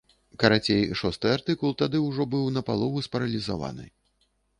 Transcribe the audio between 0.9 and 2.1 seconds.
шосты артыкул тады быў